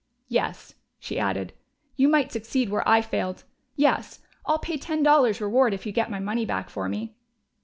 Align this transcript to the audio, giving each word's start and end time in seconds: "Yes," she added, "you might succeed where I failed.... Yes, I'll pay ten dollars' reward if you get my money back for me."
"Yes," 0.29 0.73
she 0.97 1.19
added, 1.19 1.53
"you 1.95 2.07
might 2.09 2.31
succeed 2.31 2.69
where 2.69 2.81
I 2.89 3.01
failed.... 3.03 3.43
Yes, 3.75 4.21
I'll 4.47 4.57
pay 4.57 4.77
ten 4.79 5.03
dollars' 5.03 5.39
reward 5.39 5.75
if 5.75 5.85
you 5.85 5.91
get 5.91 6.09
my 6.09 6.19
money 6.19 6.43
back 6.43 6.71
for 6.71 6.89
me." 6.89 7.13